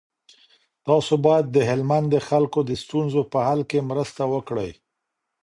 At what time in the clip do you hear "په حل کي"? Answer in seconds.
3.31-3.79